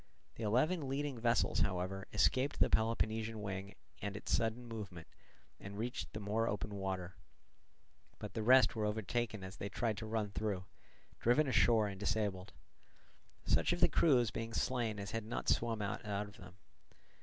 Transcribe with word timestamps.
The 0.33 0.41
eleven 0.43 0.89
leading 0.89 1.19
vessels, 1.19 1.59
however, 1.59 2.07
escaped 2.11 2.59
the 2.59 2.71
Peloponnesian 2.71 3.39
wing 3.39 3.75
and 4.01 4.17
its 4.17 4.33
sudden 4.35 4.65
movement, 4.65 5.05
and 5.59 5.77
reached 5.77 6.11
the 6.13 6.19
more 6.19 6.47
open 6.47 6.73
water; 6.73 7.13
but 8.17 8.33
the 8.33 8.41
rest 8.41 8.75
were 8.75 8.85
overtaken 8.85 9.43
as 9.43 9.57
they 9.57 9.69
tried 9.69 9.97
to 9.97 10.07
run 10.07 10.31
through, 10.31 10.65
driven 11.19 11.47
ashore 11.47 11.87
and 11.87 11.99
disabled; 11.99 12.51
such 13.45 13.73
of 13.73 13.79
the 13.79 13.87
crews 13.89 14.31
being 14.31 14.53
slain 14.55 14.99
as 14.99 15.11
had 15.11 15.23
not 15.23 15.47
swum 15.47 15.83
out 15.83 16.01
of 16.03 16.35
them. 16.37 16.55